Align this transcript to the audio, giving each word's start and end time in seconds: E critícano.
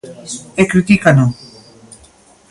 E 0.61 0.63
critícano. 0.71 1.25